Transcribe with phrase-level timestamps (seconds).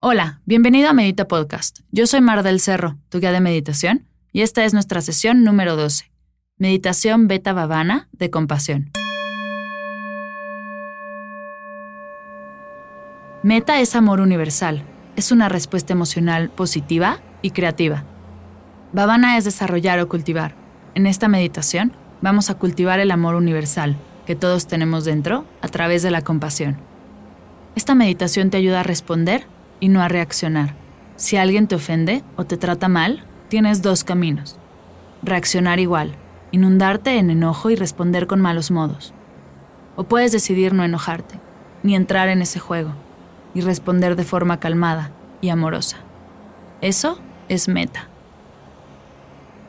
[0.00, 1.80] Hola, bienvenido a Medita Podcast.
[1.90, 5.74] Yo soy Mar del Cerro, tu guía de meditación, y esta es nuestra sesión número
[5.74, 6.08] 12,
[6.56, 8.92] Meditación Beta Bhavana de Compasión.
[13.42, 14.84] Meta es amor universal,
[15.16, 18.04] es una respuesta emocional positiva y creativa.
[18.92, 20.54] Bhavana es desarrollar o cultivar.
[20.94, 23.96] En esta meditación vamos a cultivar el amor universal
[24.26, 26.76] que todos tenemos dentro a través de la compasión.
[27.74, 30.74] Esta meditación te ayuda a responder y no a reaccionar.
[31.16, 34.58] Si alguien te ofende o te trata mal, tienes dos caminos.
[35.22, 36.14] Reaccionar igual,
[36.52, 39.12] inundarte en enojo y responder con malos modos.
[39.96, 41.40] O puedes decidir no enojarte,
[41.82, 42.92] ni entrar en ese juego,
[43.54, 45.98] y responder de forma calmada y amorosa.
[46.80, 47.18] Eso
[47.48, 48.08] es meta.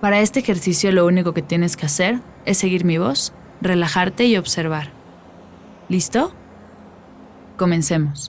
[0.02, 4.38] Para este ejercicio lo único que tienes que hacer es seguir mi voz, relajarte y
[4.38, 4.92] observar.
[5.90, 6.32] ¿Listo?
[7.58, 8.28] Comencemos.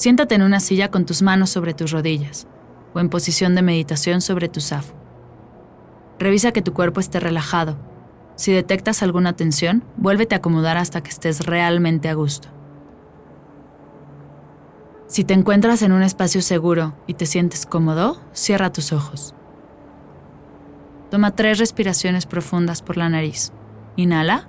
[0.00, 2.46] Siéntate en una silla con tus manos sobre tus rodillas
[2.94, 4.94] o en posición de meditación sobre tu zafo.
[6.18, 7.76] Revisa que tu cuerpo esté relajado.
[8.34, 12.48] Si detectas alguna tensión, vuélvete a acomodar hasta que estés realmente a gusto.
[15.06, 19.34] Si te encuentras en un espacio seguro y te sientes cómodo, cierra tus ojos.
[21.10, 23.52] Toma tres respiraciones profundas por la nariz.
[23.96, 24.48] Inhala.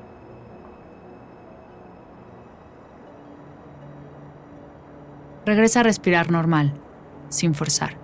[5.51, 6.71] Regresa a respirar normal,
[7.27, 7.97] sin forzar.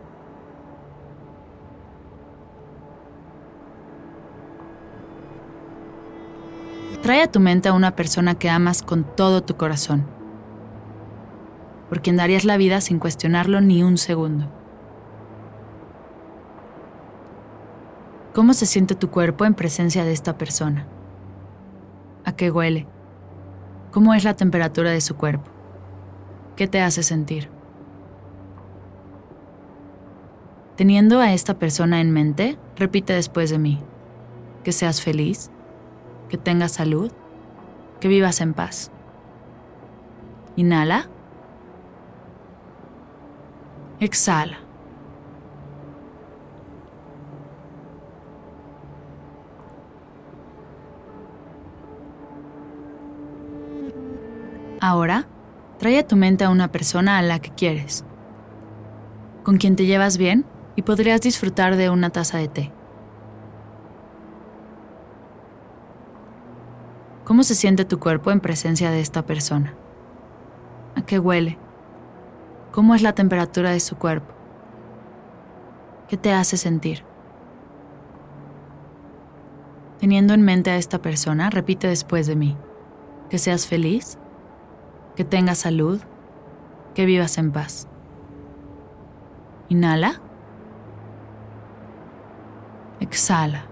[7.01, 10.05] Trae a tu mente a una persona que amas con todo tu corazón,
[11.87, 14.51] por quien darías la vida sin cuestionarlo ni un segundo.
[18.35, 20.85] ¿Cómo se siente tu cuerpo en presencia de esta persona?
[22.25, 22.87] ¿A qué huele?
[23.93, 25.56] ¿Cómo es la temperatura de su cuerpo?
[26.57, 27.49] ¿Qué te hace sentir?
[30.75, 33.79] Teniendo a esta persona en mente, repite después de mí.
[34.63, 35.51] Que seas feliz,
[36.29, 37.11] que tengas salud,
[37.99, 38.91] que vivas en paz.
[40.55, 41.07] Inhala.
[43.99, 44.57] Exhala.
[54.81, 55.27] Ahora,
[55.79, 58.03] Trae a tu mente a una persona a la que quieres,
[59.43, 60.43] con quien te llevas bien
[60.75, 62.71] y podrías disfrutar de una taza de té.
[67.25, 69.75] ¿Cómo se siente tu cuerpo en presencia de esta persona?
[70.95, 71.59] ¿A qué huele?
[72.71, 74.33] ¿Cómo es la temperatura de su cuerpo?
[76.07, 77.03] ¿Qué te hace sentir?
[79.99, 82.57] Teniendo en mente a esta persona, repite después de mí.
[83.29, 84.17] Que seas feliz
[85.17, 85.99] que tengas salud,
[86.93, 87.87] que vivas en paz.
[89.67, 90.21] Inhala.
[92.99, 93.65] Exhala.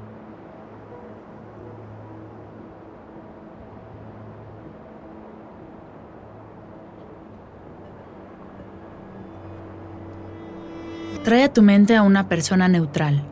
[11.23, 13.23] Trae a tu mente a una persona neutral,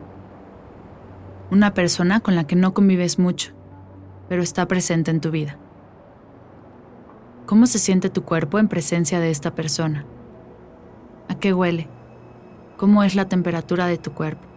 [1.50, 3.52] una persona con la que no convives mucho,
[4.28, 5.58] pero está presente en tu vida.
[7.46, 10.06] ¿Cómo se siente tu cuerpo en presencia de esta persona?
[11.28, 11.88] ¿A qué huele?
[12.78, 14.48] ¿Cómo es la temperatura de tu cuerpo?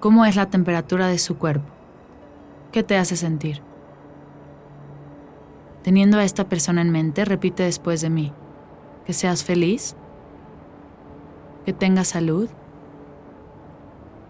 [0.00, 1.70] ¿Cómo es la temperatura de su cuerpo?
[2.72, 3.62] ¿Qué te hace sentir?
[5.84, 8.32] Teniendo a esta persona en mente, repite después de mí.
[9.06, 9.94] Que seas feliz,
[11.64, 12.48] que tengas salud,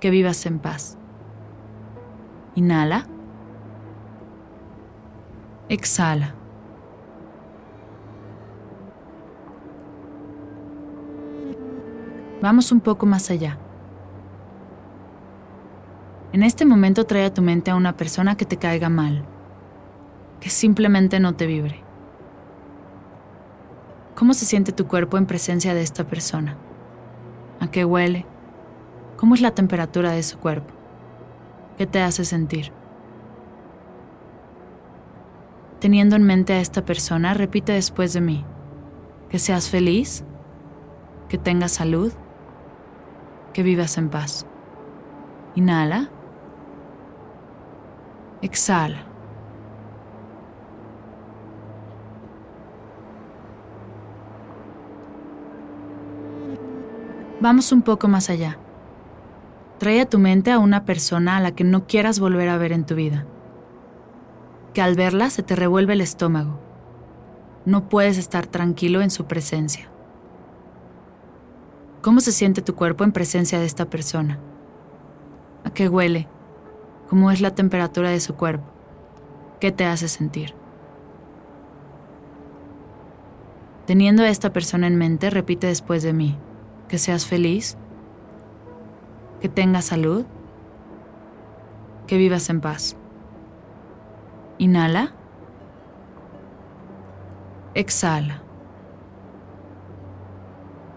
[0.00, 0.98] que vivas en paz.
[2.54, 3.06] Inhala.
[5.70, 6.34] Exhala.
[12.44, 13.56] Vamos un poco más allá.
[16.34, 19.24] En este momento trae a tu mente a una persona que te caiga mal,
[20.40, 21.82] que simplemente no te vibre.
[24.14, 26.58] ¿Cómo se siente tu cuerpo en presencia de esta persona?
[27.60, 28.26] ¿A qué huele?
[29.16, 30.74] ¿Cómo es la temperatura de su cuerpo?
[31.78, 32.72] ¿Qué te hace sentir?
[35.80, 38.44] Teniendo en mente a esta persona, repite después de mí.
[39.30, 40.24] Que seas feliz,
[41.30, 42.12] que tengas salud,
[43.54, 44.44] que vivas en paz.
[45.54, 46.10] Inhala.
[48.42, 49.06] Exhala.
[57.40, 58.58] Vamos un poco más allá.
[59.78, 62.72] Trae a tu mente a una persona a la que no quieras volver a ver
[62.72, 63.26] en tu vida.
[64.72, 66.58] Que al verla se te revuelve el estómago.
[67.64, 69.93] No puedes estar tranquilo en su presencia.
[72.04, 74.38] ¿Cómo se siente tu cuerpo en presencia de esta persona?
[75.64, 76.28] ¿A qué huele?
[77.08, 78.66] ¿Cómo es la temperatura de su cuerpo?
[79.58, 80.54] ¿Qué te hace sentir?
[83.86, 86.36] Teniendo a esta persona en mente, repite después de mí,
[86.88, 87.78] que seas feliz,
[89.40, 90.26] que tengas salud,
[92.06, 92.98] que vivas en paz.
[94.58, 95.14] Inhala.
[97.72, 98.43] Exhala.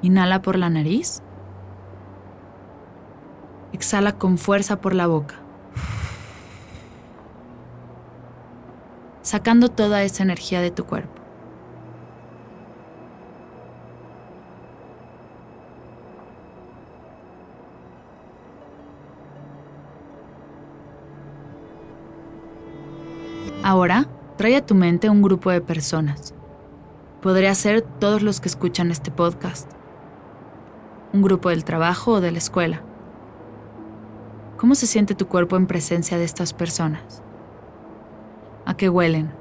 [0.02, 1.22] Inhala por la nariz.
[3.74, 5.36] Exhala con fuerza por la boca.
[9.22, 11.18] Sacando toda esa energía de tu cuerpo.
[23.64, 24.08] Ahora,
[24.38, 26.34] trae a tu mente un grupo de personas.
[27.22, 29.77] Podría ser todos los que escuchan este podcast.
[31.14, 32.82] Un grupo del trabajo o de la escuela.
[34.58, 37.22] ¿Cómo se siente tu cuerpo en presencia de estas personas?
[38.66, 39.32] ¿A qué huelen?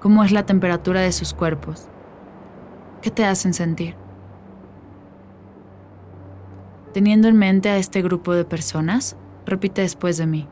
[0.00, 1.88] ¿Cómo es la temperatura de sus cuerpos?
[3.02, 3.96] ¿Qué te hacen sentir?
[6.92, 9.16] Teniendo en mente a este grupo de personas,
[9.46, 10.48] repite después de mí.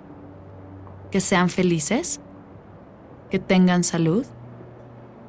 [1.10, 2.20] Que sean felices
[3.30, 4.26] que tengan salud,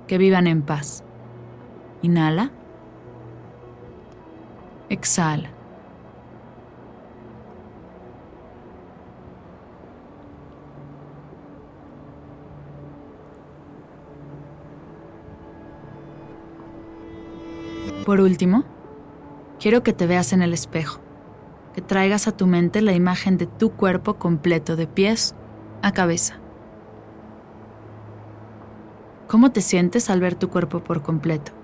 [0.07, 1.03] que vivan en paz.
[2.01, 2.51] Inhala.
[4.89, 5.50] Exhala.
[18.06, 18.63] Por último,
[19.59, 21.00] quiero que te veas en el espejo,
[21.75, 25.35] que traigas a tu mente la imagen de tu cuerpo completo de pies
[25.83, 26.39] a cabeza.
[29.27, 31.58] ¿Cómo te sientes al ver tu cuerpo por completo?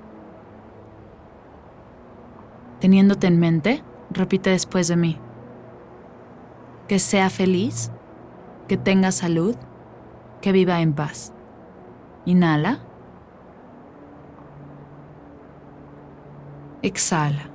[2.86, 5.18] Teniéndote en mente, repite después de mí.
[6.88, 7.90] Que sea feliz,
[8.68, 9.56] que tenga salud,
[10.40, 11.34] que viva en paz.
[12.26, 12.78] Inhala.
[16.84, 17.55] Exhala.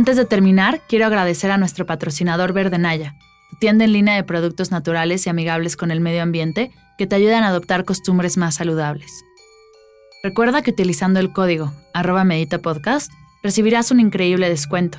[0.00, 3.16] Antes de terminar, quiero agradecer a nuestro patrocinador Verdenaya,
[3.50, 7.16] tu tienda en línea de productos naturales y amigables con el medio ambiente que te
[7.16, 9.12] ayudan a adoptar costumbres más saludables.
[10.22, 14.96] Recuerda que utilizando el código arroba meditapodcast recibirás un increíble descuento.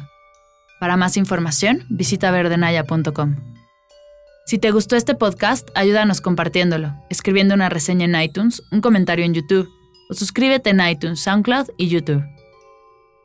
[0.79, 3.37] Para más información, visita verdenaya.com.
[4.45, 9.33] Si te gustó este podcast, ayúdanos compartiéndolo, escribiendo una reseña en iTunes, un comentario en
[9.33, 9.67] YouTube
[10.11, 12.23] o suscríbete en iTunes, SoundCloud y YouTube.